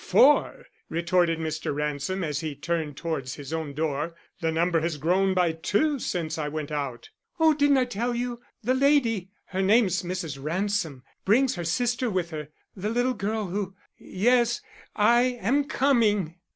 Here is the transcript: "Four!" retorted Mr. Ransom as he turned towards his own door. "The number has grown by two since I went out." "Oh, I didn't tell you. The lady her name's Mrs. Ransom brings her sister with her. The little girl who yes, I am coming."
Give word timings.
"Four!" 0.03 0.65
retorted 0.89 1.37
Mr. 1.37 1.75
Ransom 1.75 2.23
as 2.23 2.39
he 2.39 2.55
turned 2.55 2.97
towards 2.97 3.35
his 3.35 3.53
own 3.53 3.75
door. 3.75 4.15
"The 4.39 4.51
number 4.51 4.79
has 4.81 4.97
grown 4.97 5.35
by 5.35 5.51
two 5.51 5.99
since 5.99 6.39
I 6.39 6.47
went 6.47 6.71
out." 6.71 7.11
"Oh, 7.39 7.51
I 7.51 7.55
didn't 7.55 7.91
tell 7.91 8.15
you. 8.15 8.41
The 8.63 8.73
lady 8.73 9.29
her 9.49 9.61
name's 9.61 10.01
Mrs. 10.01 10.39
Ransom 10.43 11.03
brings 11.23 11.53
her 11.53 11.63
sister 11.63 12.09
with 12.09 12.31
her. 12.31 12.47
The 12.75 12.89
little 12.89 13.13
girl 13.13 13.45
who 13.45 13.75
yes, 13.99 14.59
I 14.95 15.37
am 15.39 15.65
coming." 15.65 16.33